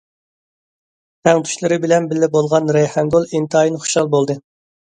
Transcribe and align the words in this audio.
تەڭتۇشلىرى 1.29 1.77
بىلەن 1.85 2.09
بىللە 2.13 2.31
بولغان 2.37 2.73
رەيھانگۈل 2.79 3.29
ئىنتايىن 3.37 3.81
خۇشال 3.85 4.15
بولدى. 4.17 4.41